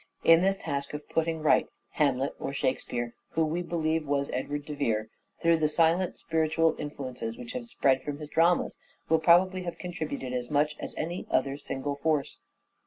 [0.23, 4.73] In this task of" putting right," Hamlet or" Shakespeare," who we believe was Edward de
[4.73, 5.09] Vere,
[5.43, 8.79] through the silent spiritual influences which have spread from his dramas,
[9.09, 12.39] will probably have contributed as much as any other single force.